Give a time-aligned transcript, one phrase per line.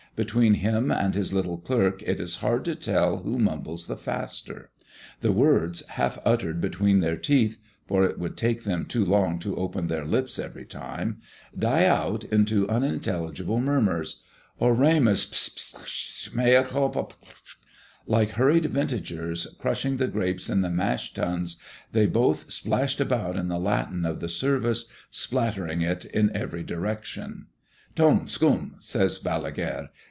[0.13, 4.69] Between him and his little clerk it is hard to tell who mumbles the faster.
[5.21, 9.55] The words, half uttered between their teeth, for it would take them too long to
[9.55, 11.21] open their lips every time,
[11.57, 14.21] die out into unintelligible murmurs,
[14.59, 17.21] Oremus ps ps ps Meâ culpa pâ pâ
[18.05, 21.55] Like hurried vintagers crushing the grapes in the mash tuns,
[21.93, 27.47] they both splashed about in the Latin of the service, spattering it in every direction.
[27.95, 29.87] "Dom scum!" says Balaguère.